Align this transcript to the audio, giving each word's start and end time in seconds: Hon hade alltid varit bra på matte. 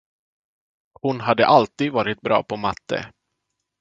Hon 1.01 1.19
hade 1.19 1.45
alltid 1.45 1.91
varit 1.91 2.21
bra 2.21 2.43
på 2.43 2.55
matte. 2.57 3.13